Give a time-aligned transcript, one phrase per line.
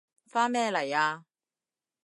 [0.25, 1.25] 返咩嚟啊？